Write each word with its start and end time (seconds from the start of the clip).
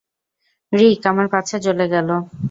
রিক, 0.71 1.01
আমার 1.11 1.27
পাছা 1.33 1.57
জ্বলে 1.65 1.85
গেল! 1.93 2.09